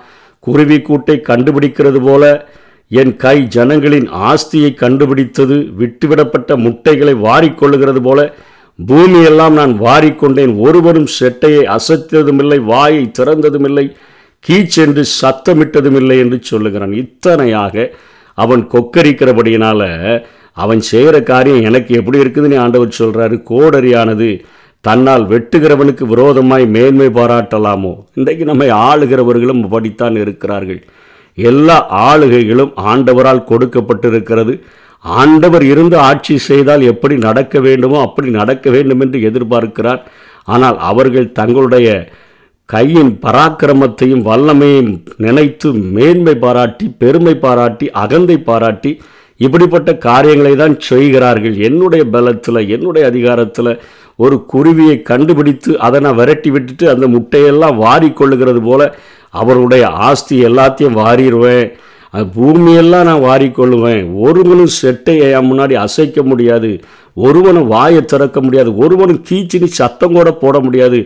குருவி 0.45 0.79
கூட்டை 0.79 1.17
கண்டுபிடிக்கிறது 1.29 2.01
போல 2.07 2.25
என் 2.91 3.13
கை 3.17 3.37
ஜனங்களின் 3.57 4.09
ஆஸ்தியை 4.31 4.71
கண்டுபிடித்தது 4.75 5.57
விட்டுவிடப்பட்ட 5.79 6.57
முட்டைகளை 6.57 7.15
வாரிக்கொள்ளுகிறது 7.27 8.01
போல 8.03 8.21
பூமியெல்லாம் 8.79 9.55
நான் 9.61 9.75
வாரிக்கொண்டேன் 9.81 10.53
ஒருவரும் 10.59 11.09
செட்டையை 11.19 11.63
அசைத்ததுமில்லை 11.77 12.59
வாயை 12.65 13.05
திறந்ததுமில்லை 13.19 13.87
கீச்சென்று 14.45 15.03
சத்தமிட்டதுமில்லை 15.21 16.17
என்று 16.25 16.39
சொல்லுகிறான். 16.43 16.93
இத்தனையாக 17.03 17.87
அவன் 18.39 18.63
கொக்கரிக்கிறபடியினால் 18.73 19.87
அவன் 20.57 20.81
செய்கிற 20.91 21.17
காரியம் 21.23 21.67
எனக்கு 21.69 21.93
எப்படி 21.95 22.19
இருக்குதுன்னு 22.19 22.59
ஆண்டவர் 22.59 22.99
சொல்கிறாரு 22.99 23.37
கோடரியானது 23.51 24.29
தன்னால் 24.85 25.25
வெட்டுகிறவனுக்கு 25.33 26.05
விரோதமாய் 26.13 26.67
மேன்மை 26.77 27.09
பாராட்டலாமோ? 27.19 27.93
இன்றைக்கு 28.15 28.45
நம்மை 28.45 28.69
ஆளுகிறவர்களும் 28.89 29.63
படித்தான் 29.75 30.17
இருக்கிறார்கள். 30.23 30.81
எல்லா 31.39 31.77
ஆளுகைகளும் 32.09 32.73
ஆண்டவரால் 32.91 33.49
கொடுக்கப்பட்டிருக்கிறது. 33.51 34.55
ஆண்டவர் 35.05 35.65
இருந்து 35.71 35.97
ஆட்சி 36.09 36.35
செய்தால் 36.49 36.83
எப்படி 36.93 37.15
நடக்க 37.29 37.61
வேண்டுமோ 37.61 37.97
அப்படி 38.01 38.29
நடக்க 38.41 38.71
வேண்டும் 38.71 39.03
என்று 39.05 39.19
எதிர்பார்க்கிறார். 39.31 40.03
ஆனால் 40.55 40.79
அவர்கள் 40.91 41.35
தங்களுடைய 41.39 41.89
கையின் 42.69 43.13
பராக்கிரமத்தையும் 43.25 44.23
வல்லமையும் 44.29 44.93
நினைத்து 45.25 45.69
மேன்மை 45.97 46.35
பாராட்டி 46.45 46.87
பெருமை 47.03 47.35
பாராட்டி 47.45 47.87
அகந்தை 48.03 48.37
பாராட்டி 48.49 48.93
இப்படிப்பட்ட 49.41 49.91
காரியங்களை 50.07 50.55
தான் 50.57 50.75
செய்கிறார்கள். 50.89 51.55
என்னுடைய 51.69 52.03
பலத்தில் 52.15 52.69
என்னுடைய 52.75 53.05
அதிகாரத்தில் 53.13 53.73
ஒரு 54.17 54.37
குருவியை 54.53 55.03
கண்டுபிடித்து 55.03 55.81
அதை 55.81 56.01
நான் 56.01 56.15
விரட்டி 56.15 56.51
விட்டுட்டு 56.51 56.89
அந்த 56.89 57.07
முட்டையெல்லாம் 57.07 57.77
வாரி 57.77 58.09
கொள்ளுகிறது 58.09 58.61
போல 58.65 58.83
அவருடைய 59.31 59.85
ஆஸ்தி 59.89 60.37
எல்லாத்தையும் 60.45 60.99
வாரிடுவேன். 61.03 61.69
அது 62.11 62.25
பூமியெல்லாம் 62.37 63.09
நான் 63.09 63.25
வாரிக்கொள்ளுவேன் 63.25 64.03
ஒருவனும் 64.15 64.75
செட்டையை 64.83 65.31
முன்னாடி 65.51 65.73
அசைக்க 65.73 66.23
முடியாது. 66.23 66.71
ஒருவனும் 67.15 67.67
வாயை 67.67 68.03
திறக்க 68.05 68.41
முடியாது. 68.41 68.77
ஒருவனும் 68.77 69.25
கீச்சினி 69.31 69.65
சத்தம் 69.65 70.13
கூட 70.13 70.33
போட 70.33 70.61
முடியாது. 70.61 71.01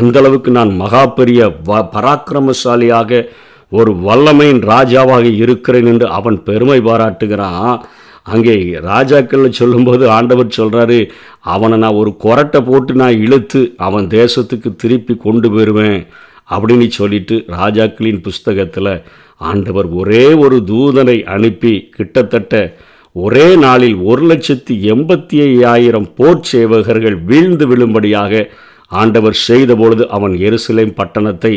அந்தளவுக்கு 0.00 0.48
நான் 0.48 0.72
மகா 0.74 1.06
பெரிய 1.06 1.46
வ 1.46 1.78
பராக்கிரமசாலியாக 1.94 3.28
ஒரு 3.70 3.92
வல்லமையின் 3.92 4.62
ராஜாவாக 4.72 5.26
இருக்கிறேன் 5.36 5.86
என்று 5.86 6.06
அவன் 6.08 6.42
பெருமை 6.42 6.80
பாராட்டுகிறான். 6.80 7.84
அங்கே 8.28 8.54
ராஜாக்கள் 8.82 9.58
சொல்லும்போது 9.58 10.04
ஆண்டவர் 10.10 10.56
சொல்கிறாரு 10.56 10.98
அவனை 11.46 11.78
நான் 11.78 11.94
ஒரு 11.94 12.10
கொரட்டை 12.24 12.60
போட்டு 12.60 12.92
நான் 12.94 13.20
இழுத்து 13.20 13.60
அவன் 13.76 14.06
தேசத்துக்கு 14.10 14.70
திருப்பி 14.76 15.14
கொண்டு 15.16 15.48
போயிடுவேன் 15.48 16.00
அப்படின்னு 16.50 16.88
சொல்லிட்டு 16.90 17.36
ராஜாக்களின் 17.48 18.20
புஸ்தகத்தில் 18.20 18.92
ஆண்டவர் 19.40 19.88
ஒரே 19.92 20.24
ஒரு 20.34 20.56
தூதனை 20.66 21.16
அனுப்பி 21.26 21.72
கிட்டத்தட்ட 21.96 22.54
ஒரே 23.16 23.48
நாளில் 23.56 23.98
ஒரு 24.02 24.22
லட்சத்தி 24.30 24.74
எண்பத்தி 24.92 25.36
ஐயாயிரம் 25.42 26.08
போர் 26.14 26.46
சேவகர்கள் 26.52 27.16
வீழ்ந்து 27.24 27.66
விழும்படியாக 27.66 28.42
ஆண்டவர் 28.92 29.36
செய்தபொழுது 29.46 30.04
அவன் 30.08 30.34
எருசலேம் 30.40 30.94
பட்டணத்தை 30.94 31.52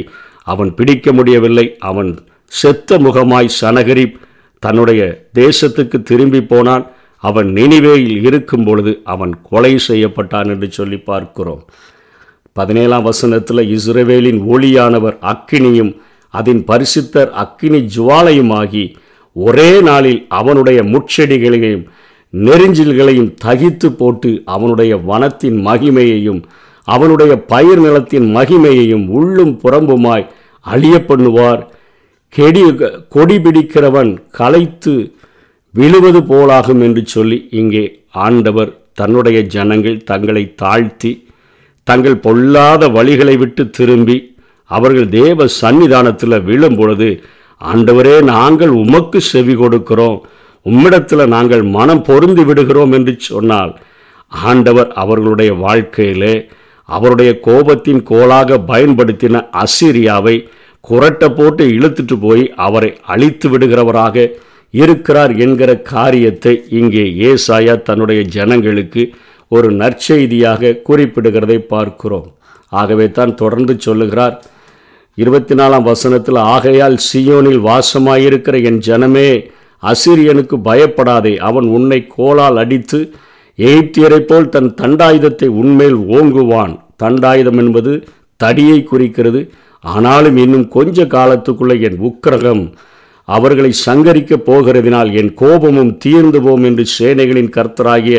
அவன் 0.47 0.71
பிடிக்க 0.73 1.07
முடியவில்லை. 1.11 1.65
அவன் 1.79 2.11
செத்த 2.51 2.97
முகமாய் 2.99 3.55
சனகரிப் 3.61 4.15
தன்னுடைய 4.63 5.01
தேசத்துக்கு 5.39 5.97
திரும்பி 6.09 6.41
போனான். 6.51 6.83
அவன் 7.23 7.49
நினைவேயில் 7.57 8.17
இருக்கும் 8.27 8.65
பொழுது 8.67 8.91
அவன் 9.13 9.33
கொலை 9.49 9.73
செய்யப்பட்டான் 9.87 10.49
என்று 10.53 10.67
சொல்லி 10.77 10.97
பார்க்கிறோம். 11.09 11.63
பதினேழாம் 12.57 13.05
வசனத்தில் 13.09 13.63
இஸ்ரவேலின் 13.75 14.39
ஒளியானவர் 14.53 15.17
அக்கினியும் 15.31 15.91
அதன் 16.33 16.61
பரிசுத்தர் 16.69 17.31
அக்கினி 17.43 17.79
ஜுவாலையுமாகி 17.95 18.83
ஒரே 19.35 19.71
நாளில் 19.89 20.21
அவனுடைய 20.39 20.79
முட்செடிகளையும் 20.93 21.85
நெருஞ்சில்களையும் 22.33 23.29
தகித்து 23.45 23.89
போட்டு 23.99 24.31
அவனுடைய 24.55 24.93
வனத்தின் 25.09 25.57
மகிமையையும் 25.67 26.41
அவனுடைய 26.87 27.33
பயிர் 27.51 27.81
நிலத்தின் 27.81 28.27
மகிமையையும் 28.35 29.05
உள்ளும் 29.17 29.53
புறம்புமாய் 29.63 30.29
அழிய 30.65 30.95
பண்ணுவார். 31.07 31.61
கெடி 32.33 32.75
கொடி 33.09 33.39
பிடிக்கிறவன் 33.39 34.17
களைத்து 34.31 35.13
விழுவது 35.71 36.19
போலாகும் 36.21 36.83
என்று 36.83 37.07
சொல்லி 37.07 37.47
இங்கே 37.51 38.03
ஆண்டவர் 38.09 38.79
தன்னுடைய 38.93 39.41
ஜனங்கள் 39.41 40.03
தங்களை 40.03 40.53
தாழ்த்தி 40.55 41.25
தங்கள் 41.83 42.17
பொல்லாத 42.17 42.87
வழிகளை 42.87 43.37
விட்டு 43.37 43.69
திரும்பி 43.69 44.35
அவர்கள் 44.65 45.09
தேவ 45.09 45.45
சன்னிதானத்தில் 45.61 46.43
விழும் 46.43 46.75
பொழுது 46.75 47.23
ஆண்டவரே 47.61 48.23
நாங்கள் 48.23 48.69
உமக்கு 48.69 49.21
செவி 49.21 49.55
கொடுக்கிறோம். 49.55 50.21
உம்மிடத்தில் 50.65 51.27
நாங்கள் 51.27 51.61
மனம் 51.61 52.01
பொருந்தி 52.01 52.43
விடுகிறோம் 52.43 52.91
என்று 52.91 53.15
சொன்னால் 53.19 53.79
ஆண்டவர் 54.27 54.91
அவர்களுடைய 54.93 55.53
வாழ்க்கையிலே 55.53 56.47
அவருடைய 56.85 57.39
கோபத்தின் 57.45 58.03
கோலாக 58.09 58.57
பயன்படுத்தின 58.67 59.49
அசிரியாவை 59.51 60.49
குரட்டை 60.89 61.27
போட்டு 61.35 61.63
இழுத்துட்டு 61.67 62.15
போய் 62.21 62.43
அவரை 62.55 62.91
அழித்து 63.05 63.47
விடுகிறவராக 63.49 64.31
இருக்கிறார் 64.73 65.33
என்கிற 65.35 65.71
காரியத்தை 65.93 66.53
இங்கே 66.69 67.03
ஏசாயா 67.29 67.81
தன்னுடைய 67.81 68.21
ஜனங்களுக்கு 68.35 69.03
ஒரு 69.51 69.71
நற்செய்தியாக 69.71 70.79
குறிப்பிடுகிறதை 70.89 71.57
பார்க்கிறோம். 71.73 72.27
ஆகவே 72.71 73.11
தான் 73.11 73.35
தொடர்ந்து 73.35 73.73
சொல்லுகிறார் 73.79 74.35
இருபத்தி 75.17 75.53
நாலாம் 75.55 75.81
வசனத்தில் 75.81 76.39
ஆகையால் 76.53 76.97
சியோனில் 77.07 77.61
வாசமாயிருக்கிற 77.69 78.55
என் 78.63 78.81
ஜனமே 78.87 79.29
அசிரியனுக்கு 79.83 80.57
பயப்படாதே 80.59 81.37
அவன் 81.37 81.67
உன்னை 81.77 82.07
கோலால் 82.15 82.57
அடித்து 82.57 82.99
எய்த்தியரை 83.59 84.19
போல் 84.19 84.49
தன் 84.49 84.69
தண்டாயுதத்தை 84.81 85.47
உன்மேல் 85.61 85.97
ஓங்குவான். 86.17 86.73
தண்டாயுதம் 87.03 87.57
என்பது 87.57 87.93
தடியை 88.39 88.83
குறிக்கிறது 88.83 89.41
ஆனாலும் 89.83 90.37
இன்னும் 90.37 90.67
கொஞ்ச 90.67 91.05
காலத்துக்குள்ளே 91.05 91.75
என் 91.81 91.99
உக்கிரகம் 91.99 92.63
அவர்களை 93.27 93.71
சங்கரிக்கப் 93.85 94.45
போகிறதினால் 94.45 95.09
என் 95.13 95.33
கோபமும் 95.33 95.97
தீர்ந்து 95.97 96.39
போம் 96.41 96.63
என்று 96.63 96.85
சேனைகளின் 96.99 97.53
கர்த்தராகிய 97.55 98.17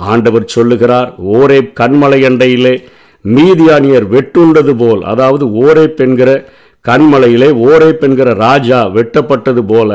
ஆண்டவர் 0.00 0.44
சொல்லுகிறார். 0.46 1.10
ஓரே 1.38 1.58
கண்மலை 1.80 2.20
அண்டையிலே 2.24 2.74
மீதியானியர் 3.24 4.06
வெட்டுண்டது 4.06 4.74
போல் 4.76 5.02
அதாவது 5.02 5.44
ஓரே 5.62 5.86
பெண்கிற 5.90 6.30
கண்மலையிலே 6.84 7.48
ஓரே 7.68 7.90
பெண்கிற 7.92 8.28
ராஜா 8.34 8.78
வெட்டப்பட்டது 8.96 9.62
போல 9.66 9.92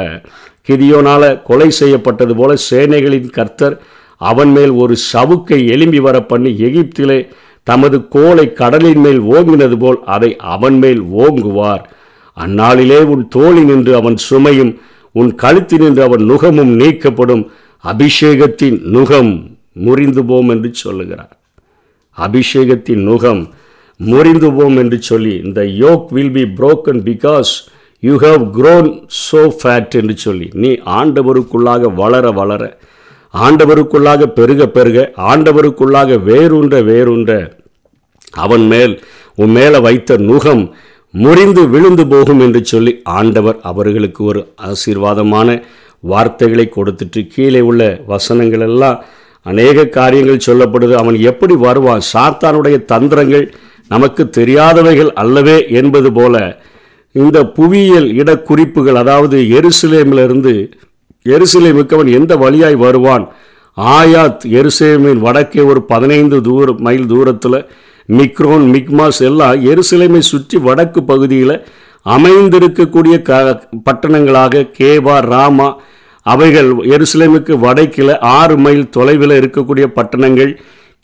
கிதியோனால 0.70 1.42
கொலை 1.44 1.70
செய்யப்பட்டது 1.72 2.36
போல 2.36 2.54
சேனைகளின் 2.70 3.30
கர்த்தர் 3.30 3.76
அவன் 4.22 4.52
மேல் 4.52 4.72
ஒரு 4.72 4.96
சவுக்கை 5.14 5.60
எலும்பி 5.68 5.98
வர 5.98 6.18
பண்ணி 6.22 6.52
எகிப்திலே 6.60 7.20
தமது 7.68 7.98
கோலை 8.08 8.46
கடலின் 8.54 9.02
மேல் 9.02 9.22
ஓங்கினது 9.34 9.78
போல் 9.80 10.00
அதை 10.06 10.30
அவன் 10.54 10.78
மேல் 10.78 11.02
ஓங்குவார். 11.24 11.84
அந்நாளிலே 12.38 13.00
உன் 13.14 13.24
தோழி 13.28 13.64
நின்று 13.64 13.96
அவன் 13.96 14.18
சுமையும் 14.30 14.74
உன் 15.16 15.32
கழுத்தினின்று 15.42 16.02
அவன் 16.02 16.24
நுகமும் 16.24 16.74
நீக்கப்படும். 16.80 17.44
அபிஷேகத்தின் 17.84 18.78
நுகம் 18.96 19.32
முறிந்து 19.86 20.24
போம் 20.26 20.50
என்று 20.50 20.70
சொல்லுகிறார். 20.74 21.34
அபிஷேகத்தின் 22.18 23.04
நுகம் 23.10 23.44
முறிந்து 24.00 24.50
போம் 24.58 24.78
என்று 24.78 24.98
சொல்லி 25.02 25.34
இந்த 25.46 25.62
yolk 25.66 26.08
will 26.10 26.32
be 26.32 26.44
broken 26.58 27.02
because 27.10 27.52
you 28.04 28.14
have 28.18 28.42
grown 28.58 28.90
so 29.20 29.42
fat 29.60 29.96
என்று 30.00 30.16
சொல்லி 30.18 30.48
நீ 30.54 30.72
ஆண்டவருக்குள்ளாக 31.00 31.94
வளர 31.96 32.32
வளர 32.32 32.64
ஆண்டவருக்குள்ளாக 33.34 34.26
பெருக 34.26 34.68
பெருக 34.68 35.14
ஆண்டவருக்குள்ளாக 35.18 36.18
வேறுன்ற 36.26 36.82
வேறுன்ற 36.84 37.32
அவன் 38.32 38.66
மேல் 38.68 38.94
உன் 39.36 39.52
மேலே 39.52 39.80
வைத்த 39.80 40.18
நுகம் 40.18 40.64
முறிந்து 41.14 41.70
விழுந்து 41.70 42.08
போகும் 42.08 42.40
என்று 42.40 42.66
சொல்லி 42.66 43.02
ஆண்டவர் 43.04 43.58
அவர்களுக்கு 43.62 44.24
ஒரு 44.24 44.42
ஆசீர்வாதமான 44.62 45.64
வார்த்தைகளை 46.04 46.70
கொடுத்துட்டு 46.70 47.28
கீழே 47.28 47.62
உள்ள 47.62 47.82
வசனங்கள் 48.06 48.60
எல்லாம் 48.60 49.04
அநேக 49.46 49.86
காரியங்கள் 49.88 50.46
சொல்லப்படுது. 50.46 50.94
அவன் 50.94 51.18
எப்படி 51.20 51.56
வருவான்? 51.56 52.04
சாத்தானுடைய 52.14 52.86
தந்திரங்கள் 52.86 53.46
நமக்கு 53.88 54.30
தெரியாதவைகள் 54.38 55.12
அல்லவே 55.14 55.68
என்பது 55.68 56.12
போல 56.12 56.36
இந்த 57.16 57.40
புவியியல் 57.48 58.10
இடக்குறிப்புகள் 58.14 58.96
அதாவது 58.96 59.38
எருசலேமிலிருந்து 59.38 60.72
எருசலேமுக்கு 61.26 61.94
அவன் 61.94 62.12
எந்த 62.14 62.34
வழியாய் 62.36 62.76
வருவான்? 62.76 63.26
ஆயாத் 63.78 64.44
எருசலேமின் 64.52 65.22
வடக்கே 65.22 65.62
ஒரு 65.62 65.82
பதினைந்து 65.84 66.38
தூர 66.42 66.74
மைல் 66.80 67.08
தூரத்தில் 67.08 67.60
மிக்ரோன் 68.10 68.66
மிக்மாஸ் 68.74 69.22
எல்லாம் 69.22 69.62
எருசலேமை 69.64 70.22
சுற்றி 70.24 70.58
வடக்கு 70.58 71.02
பகுதியில் 71.04 71.56
அமைந்திருக்கக்கூடிய 72.06 73.16
க 73.22 73.32
பட்டணங்களாக 73.86 74.68
கேவா 74.78 75.16
ராமா 75.26 75.68
அவைகள் 76.26 76.70
எருசலேமுக்கு 76.86 77.54
வடக்கில் 77.58 78.14
ஆறு 78.34 78.56
மைல் 78.58 78.90
தொலைவில் 78.90 79.36
இருக்கக்கூடிய 79.40 79.86
பட்டணங்கள் 79.96 80.52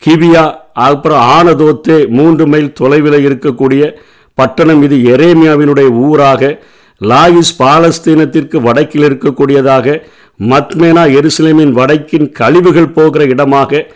கிவியா 0.02 0.44
அப்புறம் 0.80 1.22
ஆனதோத்தே 1.30 1.96
மூன்று 2.10 2.44
மைல் 2.46 2.70
தொலைவில் 2.72 3.18
இருக்கக்கூடிய 3.24 3.82
பட்டணம் 4.38 4.82
இது 4.82 4.96
எரேமியாவினுடைய 5.14 5.88
ஊராக 6.00 6.42
லாயிஸ் 7.00 7.52
பாலஸ்தீனத்திற்கு 7.58 8.56
வடக்கில் 8.60 9.06
இருக்கக்கூடியதாக 9.08 9.96
மத்மேனா 10.40 11.04
எருசலேமின் 11.18 11.72
வடக்கின் 11.72 12.28
கழிவுகள் 12.32 12.92
போகிற 12.92 13.24
இடமாக 13.24 13.86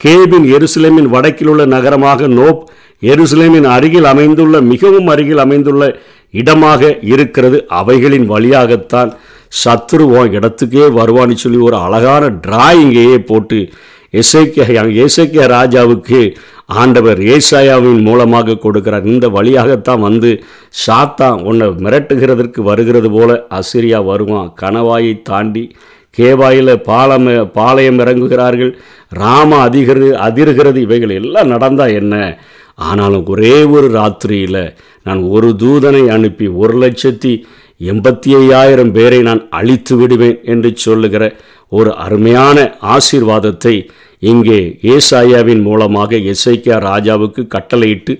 கேபின் 0.00 0.46
எருசலேமின் 0.56 1.08
வடக்கில் 1.14 1.48
உள்ள 1.48 1.66
நகரமாக 1.66 2.26
நோப் 2.28 2.60
எருசலேமின் 3.02 3.68
அருகில் 3.76 4.04
அமைந்துள்ள 4.04 4.60
மிகவும் 4.60 5.06
அருகில் 5.06 5.38
அமைந்துள்ள 5.38 5.84
இடமாக 6.30 6.98
இருக்கிறது. 7.02 7.66
அவைகளின் 7.68 8.26
வழியாகத்தான் 8.26 9.10
சத்ருவோம் 9.64 10.32
இடத்துக்கே 10.32 10.86
வருவான்னு 10.98 11.34
சொல்லி 11.34 11.58
ஒரு 11.58 11.76
அழகான 11.76 12.26
டிராயிங்கையே 12.46 13.18
போட்டு 13.30 13.58
எசைக்கிய 14.12 14.64
ஏசைக்கிய 15.04 15.44
ராஜாவுக்கு 15.46 16.34
ஆண்டவர் 16.66 17.18
ஏசாயாவின் 17.18 18.00
மூலமாக 18.00 18.52
கொடுக்கிறார். 18.52 19.04
இந்த 19.04 19.28
வழியாகத்தான் 19.28 20.00
வந்து 20.00 20.42
சாத்தா 20.86 21.42
உன்னை 21.42 21.66
மிரட்டுகிறதற்கு 21.66 22.60
வருகிறது 22.60 23.10
போல 23.10 23.46
அசிரியா 23.50 24.04
வருவான். 24.04 24.54
கணவாயை 24.60 25.22
தாண்டி 25.22 25.76
கேவாயில் 26.18 26.74
பாலம் 26.76 27.50
பாளையம் 27.52 27.98
இறங்குகிறார்கள். 27.98 28.72
ராம 29.08 29.68
அதிகரு 29.68 30.08
அதிர்கிறது. 30.28 30.76
இவைகள் 30.76 31.10
எல்லாம் 31.10 31.48
நடந்தால் 31.48 31.92
என்ன? 31.92 32.38
ஆனாலும் 32.74 33.26
ஒரே 33.26 33.64
ஒரு 33.64 33.88
ராத்திரியில் 33.88 34.74
நான் 35.02 35.22
ஒரு 35.22 35.48
தூதனை 35.58 36.06
அனுப்பி 36.06 36.46
ஒரு 36.46 36.74
லட்சத்தி 36.80 37.32
எண்பத்தி 37.80 38.30
ஐயாயிரம் 38.36 38.92
பேரை 38.92 39.22
நான் 39.22 39.48
அழித்து 39.50 39.96
விடுவேன் 39.96 40.38
என்று 40.44 40.72
சொல்லுகிற 40.74 41.36
ஒரு 41.72 41.90
அருமையான 42.04 42.58
ஆசீர்வாதத்தை 42.94 43.74
இங்கே 44.30 44.60
ஏசாயாவின் 44.94 45.62
மூலமாக 45.62 46.16
எஸ்ஐக்கியா 46.32 46.76
ராஜாவுக்கு 46.90 47.42
கட்டளையிட்டு 47.54 48.14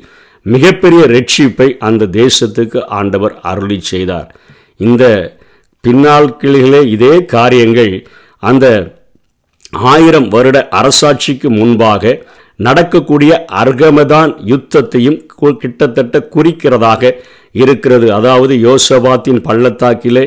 மிகப்பெரிய 0.47 1.03
ரட்சிப்பை 1.15 1.69
அந்த 1.89 2.09
தேசத்துக்கு 2.21 2.81
ஆண்டவர் 2.99 3.35
அருளி 3.51 3.79
செய்தார். 3.93 4.29
இந்த 4.87 5.05
பின்னால் 5.85 6.29
கிளிகளே 6.43 6.83
இதே 6.97 7.15
காரியங்கள் 7.35 7.95
அந்த 8.43 8.67
ஆயிரம் 9.93 10.29
வருட 10.35 10.59
அரசாட்சிக்கு 10.81 11.49
முன்பாக 11.61 12.13
நடக்கக்கூடிய 12.67 13.33
அர்கமதான் 13.63 14.31
யுத்தத்தையும் 14.53 15.19
கிட்டத்தட்ட 15.63 16.17
குறிக்கிறதாக 16.35 17.03
இருக்கிறது. 17.55 18.07
அதாவது 18.19 18.55
யோசபாத்தின் 18.69 19.43
பள்ளத்தாக்கிலே 19.49 20.25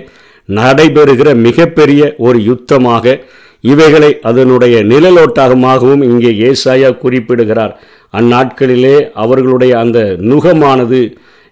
நடைபெறுகிற 0.50 1.30
மிகப்பெரிய 1.48 2.02
ஒரு 2.28 2.40
யுத்தமாக 2.50 3.16
இவைகளை 3.64 4.12
அதனுடைய 4.30 4.76
நிழலோட்டமாகவும் 4.92 6.04
இங்கே 6.10 6.32
ஏசாயா 6.50 6.90
குறிப்பிடுகிறார். 7.04 7.74
அந்நாட்களிலே 8.20 8.96
அவர்களுடைய 9.24 9.74
அந்த 9.80 10.00
நுகமானது 10.32 11.02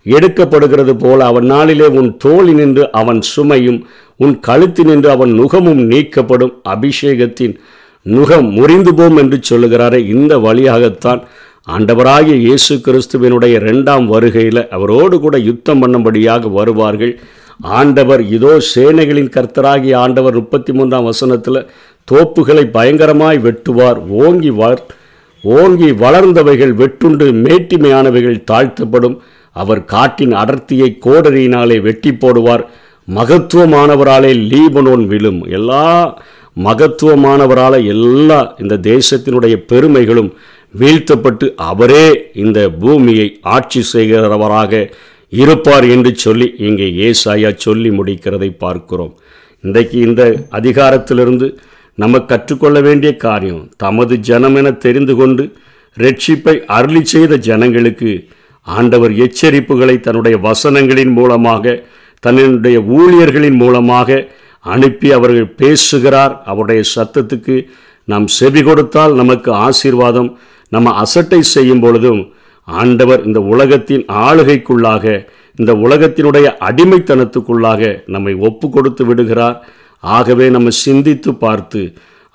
எடுக்கப்படுகிறது 0.05 0.93
போல 1.03 1.19
அவன் 1.31 1.47
நாளிலே 1.53 1.87
உன் 1.99 2.09
தோழி 2.17 2.53
நின்று 2.59 2.83
அவன் 3.01 3.19
சுமையும் 3.33 3.79
உன் 4.23 4.35
கழுத்து 4.47 4.83
நின்று 4.89 5.09
அவன் 5.15 5.33
நுகமும் 5.39 5.81
நீக்கப்படும் 5.91 6.53
அபிஷேகத்தின் 6.73 7.53
நுகம் 8.05 8.47
முறிந்து 8.57 8.91
போம் 8.99 9.17
என்று 9.17 9.37
சொல்லுகிறாரே. 9.49 9.99
இந்த 10.15 10.33
வழியாகத்தான் 10.47 11.21
ஆண்டவராகிய 11.67 12.35
இயேசு 12.45 12.73
கிறிஸ்துவனுடைய 12.85 13.53
இரண்டாம் 13.61 14.05
வருகையில் 14.07 14.61
அவரோடு 14.77 15.15
கூட 15.19 15.37
யுத்தம் 15.49 15.81
பண்ணும்படியாக 15.83 16.51
வருவார்கள். 16.59 17.13
ஆண்டவர் 17.59 18.21
இதோ 18.27 18.51
சேனைகளின் 18.73 19.33
கர்த்தராகிய 19.35 19.95
ஆண்டவர் 19.97 20.33
முப்பத்தி 20.33 20.71
மூன்றாம் 20.73 21.03
வசனத்தில் 21.03 21.67
தோப்புகளை 22.07 22.63
பயங்கரமாய் 22.77 23.39
வெட்டுவார் 23.47 23.99
ஓங்கி 24.25 24.49
வர் 24.49 24.81
ஓங்கி 25.43 25.89
வளர்ந்தவைகள் 26.03 26.73
வெட்டுண்டு 26.81 27.25
மேட்டிமையானவைகள் 27.45 28.43
தாழ்த்தப்படும். 28.43 29.17
அவர் 29.55 29.85
காட்டின் 29.85 30.33
அடர்த்தியை 30.33 30.89
கோடரியினாலே 31.05 31.81
வெட்டி 31.81 32.11
போடுவார். 32.11 32.63
மகத்துவமானவராலே 33.07 34.31
லீபனோன் 34.51 35.05
விழும். 35.07 35.39
எல்லா 35.47 35.85
மகத்துவமானவரால் 36.57 37.85
எல்லா 37.85 38.39
இந்த 38.59 38.79
தேசத்தினுடைய 38.91 39.55
பெருமைகளும் 39.71 40.31
வீழ்த்தப்பட்டு 40.73 41.45
அவரே 41.55 42.07
இந்த 42.33 42.69
பூமியை 42.81 43.27
ஆட்சி 43.41 43.81
செய்கிறவராக 43.93 44.89
இருப்பார் 45.31 45.85
என்று 45.95 46.11
சொல்லி 46.15 46.47
இங்கே 46.67 46.87
ஏசாயா 47.07 47.49
சொல்லி 47.65 47.89
முடிக்கிறதை 47.89 48.49
பார்க்கிறோம். 48.63 49.13
இன்றைக்கு 49.63 49.97
இந்த 50.07 50.21
அதிகாரத்திலிருந்து 50.51 51.47
நம்ம 51.97 52.19
கற்றுக்கொள்ள 52.31 52.77
வேண்டிய 52.81 53.11
காரியம் 53.25 53.63
தமது 53.77 54.13
ஜனம் 54.29 54.55
என 54.55 54.71
தெரிந்து 54.85 55.13
கொண்டு 55.15 55.43
ரட்சிப்பை 55.97 56.55
அருளி 56.77 57.01
செய்த 57.03 57.37
ஜனங்களுக்கு 57.47 58.11
ஆண்டவர் 58.67 59.13
எச்சரிப்புகளை 59.25 59.95
தன்னுடைய 59.99 60.35
வசனங்களின் 60.47 61.13
மூலமாக 61.19 61.75
தன்னுடைய 62.23 62.77
ஊழியர்களின் 62.97 63.59
மூலமாக 63.63 64.19
அனுப்பி 64.65 65.09
அவர்கள் 65.11 65.55
பேசுகிறார். 65.61 66.33
அவருடைய 66.45 66.81
சத்தத்துக்கு 66.95 67.55
நாம் 68.07 68.27
செவி 68.39 68.61
கொடுத்தால் 68.63 69.13
நமக்கு 69.13 69.49
ஆசீர்வாதம் 69.67 70.29
நம்ம 70.71 70.93
அசட்டை 71.03 71.41
செய்யும் 71.55 71.79
பொழுதும் 71.79 72.21
ஆண்டவர் 72.77 73.21
இந்த 73.25 73.39
உலகத்தின் 73.53 74.03
ஆளுகைக்குள்ளாக 74.27 75.05
இந்த 75.55 75.71
உலகத்தினுடைய 75.85 76.47
அடிமைத்தனத்துக்குள்ளாக 76.67 77.81
நம்மை 78.05 78.33
ஒப்பு 78.47 78.67
கொடுத்து 78.69 79.03
விடுகிறார். 79.05 79.57
ஆகவே 80.03 80.45
நம்ம 80.49 80.69
சிந்தித்து 80.83 81.31
பார்த்து 81.33 81.81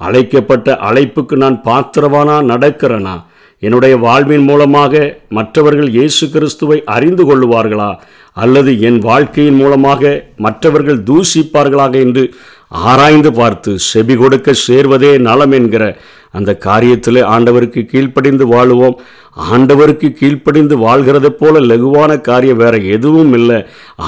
அழைக்கப்பட்ட 0.01 0.69
அழைப்புக்கு 0.89 1.35
நான் 1.45 1.59
பாத்திரவானா 1.65 2.37
நடக்கிறனா? 2.53 3.15
என்னுடைய 3.63 3.95
வாழ்வின் 3.97 4.45
மூலமாக 4.45 4.95
மற்றவர்கள் 5.29 5.91
இயேசு 5.91 6.25
கிறிஸ்துவை 6.29 6.79
அறிந்து 6.97 7.25
கொள்ளுவார்களா? 7.25 7.91
அல்லது 8.37 8.71
என் 8.89 8.99
வாழ்க்கையின் 8.99 9.55
மூலமாக 9.55 10.13
மற்றவர்கள் 10.37 11.01
தூசிப்பார்களாக 11.11 11.95
என்று 12.07 12.25
ஆராய்ந்து 12.85 13.31
பார்த்து 13.33 13.73
செபி 13.89 14.15
கொடுக்க 14.17 14.53
சேர்வதே 14.67 15.13
நலம் 15.19 15.53
என்கிற 15.53 15.85
அந்த 16.35 16.53
காரியத்தில் 16.65 17.21
ஆண்டவருக்கு 17.35 17.83
கீழ்ப்படிந்து 17.85 18.45
வாழுவோம். 18.47 18.97
ஆண்டவருக்கு 19.53 20.09
கீழ்ப்படிந்து 20.11 20.77
வாழ்கிறத 20.79 21.29
போல 21.39 21.61
லகுவான 21.61 22.21
காரியம் 22.21 22.57
வேற 22.57 22.77
எதுவும் 22.77 23.33
இல்லை. 23.33 23.59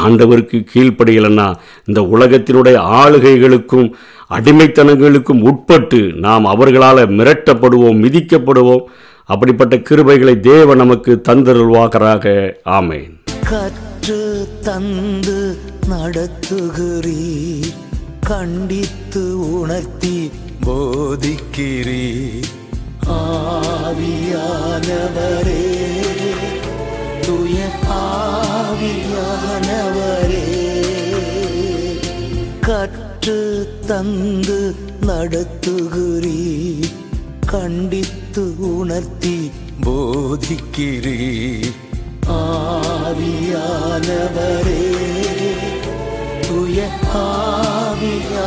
ஆண்டவருக்கு 0.04 0.58
கீழ்ப்படியலைன்னா 0.74 1.48
இந்த 1.84 2.00
உலகத்தினுடைய 2.14 2.76
ஆளுகைகளுக்கும் 2.98 3.88
அடிமைத்தனங்களுக்கும் 4.30 5.40
உட்பட்டு 5.40 6.00
நாம் 6.16 6.44
அவர்களால் 6.44 7.10
மிரட்டப்படுவோம் 7.10 8.00
மிதிக்கப்படுவோம். 8.04 8.84
அப்படிப்பட்ட 9.24 9.76
கிருபைகளை 9.76 10.40
தேவ 10.40 10.74
நமக்கு 10.74 11.20
தந்தருள்வாக்கராக 11.28 12.34
ஆமேன். 12.64 13.12
கற்று 13.50 14.48
தந்து 14.62 15.38
நடத்துகிறீர். 15.90 17.72
கண்டித்து 18.20 19.24
உணர்த்தி 19.60 20.30
போதிக்கிறீர் 20.64 22.48
ஆவியானவரே 24.28 25.64
துய 27.26 27.58
ஆவியானவரே 27.98 29.22
கற்று 32.68 33.38
தந்து 33.86 34.58
நடத்துகிறீர் 35.08 36.92
கண்டித்து 37.46 38.44
உணர்த்தி 38.72 39.36
போதிக்கிறீர் 39.86 41.76
ஆவியானவரே 43.08 43.62
துய 46.48 46.78
ஆவியானவரே 47.22 48.46